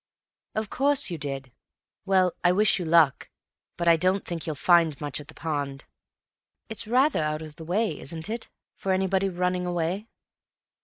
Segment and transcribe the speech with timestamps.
[0.55, 1.51] "Of course you did.
[2.07, 3.29] Well, I wish you luck.
[3.77, 5.85] But I don't think you'll find much at the pond.
[6.69, 10.07] It's rather out of the way, isn't it, for anybody running away?"